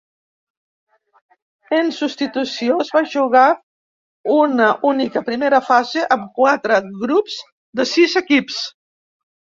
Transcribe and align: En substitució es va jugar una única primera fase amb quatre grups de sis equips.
En 1.79 1.91
substitució 1.97 2.77
es 2.85 2.89
va 2.95 3.03
jugar 3.11 3.43
una 4.37 4.71
única 4.93 5.23
primera 5.31 5.61
fase 5.69 6.07
amb 6.17 6.27
quatre 6.41 6.81
grups 7.05 7.37
de 7.81 7.87
sis 7.93 8.17
equips. 8.25 8.59